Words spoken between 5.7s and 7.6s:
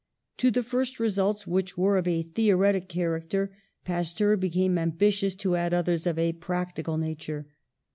others of a practical nature.